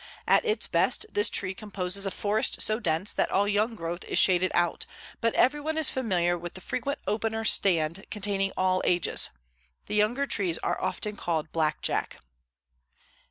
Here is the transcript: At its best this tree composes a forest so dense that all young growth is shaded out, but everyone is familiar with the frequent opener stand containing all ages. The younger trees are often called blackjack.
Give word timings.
At 0.27 0.43
its 0.43 0.65
best 0.65 1.05
this 1.11 1.29
tree 1.29 1.53
composes 1.53 2.07
a 2.07 2.09
forest 2.09 2.59
so 2.59 2.79
dense 2.79 3.13
that 3.13 3.29
all 3.29 3.47
young 3.47 3.75
growth 3.75 4.03
is 4.05 4.17
shaded 4.17 4.49
out, 4.55 4.87
but 5.19 5.35
everyone 5.35 5.77
is 5.77 5.91
familiar 5.91 6.39
with 6.39 6.53
the 6.53 6.59
frequent 6.61 6.97
opener 7.05 7.45
stand 7.45 8.07
containing 8.09 8.51
all 8.57 8.81
ages. 8.83 9.29
The 9.85 9.93
younger 9.93 10.25
trees 10.25 10.57
are 10.63 10.81
often 10.81 11.17
called 11.17 11.51
blackjack. 11.51 12.17